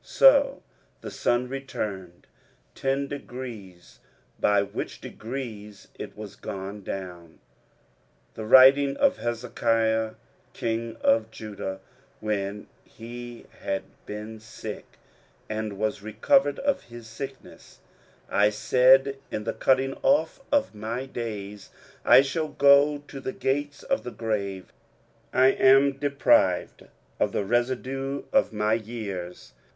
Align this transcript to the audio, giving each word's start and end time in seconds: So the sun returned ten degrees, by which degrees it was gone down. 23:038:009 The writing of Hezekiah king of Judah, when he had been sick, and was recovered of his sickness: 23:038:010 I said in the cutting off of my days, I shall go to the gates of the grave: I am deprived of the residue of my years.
So 0.03 0.63
the 1.01 1.11
sun 1.11 1.47
returned 1.47 2.25
ten 2.73 3.07
degrees, 3.07 3.99
by 4.39 4.63
which 4.63 4.99
degrees 4.99 5.89
it 5.93 6.17
was 6.17 6.35
gone 6.35 6.81
down. 6.81 7.33
23:038:009 8.33 8.33
The 8.33 8.45
writing 8.45 8.97
of 8.97 9.17
Hezekiah 9.17 10.11
king 10.53 10.95
of 11.01 11.29
Judah, 11.29 11.81
when 12.19 12.65
he 12.83 13.45
had 13.59 13.83
been 14.07 14.39
sick, 14.39 14.87
and 15.47 15.77
was 15.77 16.01
recovered 16.01 16.57
of 16.57 16.85
his 16.85 17.05
sickness: 17.05 17.77
23:038:010 18.31 18.37
I 18.39 18.49
said 18.49 19.17
in 19.29 19.43
the 19.43 19.53
cutting 19.53 19.93
off 20.01 20.41
of 20.51 20.73
my 20.73 21.05
days, 21.05 21.69
I 22.03 22.23
shall 22.23 22.47
go 22.47 23.03
to 23.07 23.19
the 23.19 23.33
gates 23.33 23.83
of 23.83 24.03
the 24.03 24.09
grave: 24.09 24.73
I 25.31 25.49
am 25.49 25.91
deprived 25.99 26.87
of 27.19 27.31
the 27.33 27.45
residue 27.45 28.23
of 28.33 28.51
my 28.51 28.73
years. 28.73 29.53